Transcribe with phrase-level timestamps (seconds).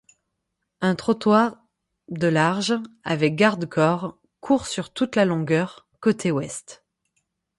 [0.79, 1.57] Un trottoir
[2.07, 6.83] d' de large, avec garde-corps, court sur toute la longueur, côté ouest.